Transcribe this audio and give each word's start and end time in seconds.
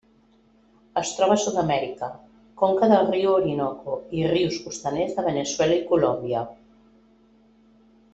Es 1.01 1.09
troba 1.17 1.35
a 1.39 1.41
Sud-amèrica: 1.41 2.07
conca 2.61 2.89
del 2.93 3.09
riu 3.11 3.33
Orinoco 3.33 3.99
i 4.21 4.25
rius 4.31 4.57
costaners 4.65 5.13
de 5.19 5.27
Veneçuela 5.29 5.77
i 5.77 5.85
Colòmbia. 5.93 6.43